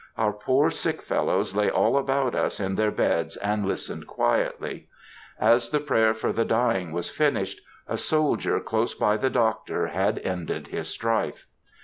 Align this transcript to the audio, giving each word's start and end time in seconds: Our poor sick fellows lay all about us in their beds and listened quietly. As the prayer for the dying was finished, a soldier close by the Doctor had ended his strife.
Our 0.17 0.33
poor 0.33 0.71
sick 0.71 0.99
fellows 1.03 1.55
lay 1.55 1.69
all 1.69 1.95
about 1.95 2.33
us 2.33 2.59
in 2.59 2.73
their 2.73 2.89
beds 2.89 3.37
and 3.37 3.67
listened 3.67 4.07
quietly. 4.07 4.87
As 5.39 5.69
the 5.69 5.79
prayer 5.79 6.15
for 6.15 6.33
the 6.33 6.43
dying 6.43 6.91
was 6.91 7.11
finished, 7.11 7.61
a 7.87 7.99
soldier 7.99 8.59
close 8.59 8.95
by 8.95 9.17
the 9.17 9.29
Doctor 9.29 9.85
had 9.89 10.17
ended 10.17 10.69
his 10.69 10.87
strife. 10.87 11.45